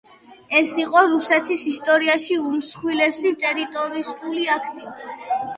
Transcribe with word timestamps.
ეს 0.59 0.71
იყო 0.83 1.03
რუსეთის 1.11 1.65
ისტორიაში 1.73 2.37
უმსხვილესი 2.45 3.35
ტერორისტული 3.45 4.49
აქტი. 4.59 4.91